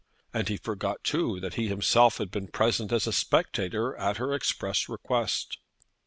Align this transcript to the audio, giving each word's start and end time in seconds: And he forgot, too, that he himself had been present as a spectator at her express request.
And 0.33 0.49
he 0.49 0.57
forgot, 0.57 1.03
too, 1.03 1.39
that 1.41 1.53
he 1.53 1.67
himself 1.67 2.17
had 2.17 2.31
been 2.31 2.47
present 2.47 2.91
as 2.91 3.05
a 3.05 3.13
spectator 3.13 3.95
at 3.97 4.17
her 4.17 4.33
express 4.33 4.89
request. 4.89 5.59